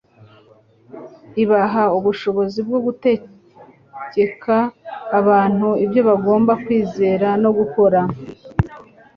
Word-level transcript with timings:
ibaha 1.43 1.83
ubushobozi 1.97 2.59
bwo 2.67 2.79
gutegeka 2.85 4.55
abantu 5.19 5.67
ibyo 5.83 6.01
bagomba 6.09 6.51
kwizera 6.63 7.27
no 7.43 7.49
gukora. 7.57 7.99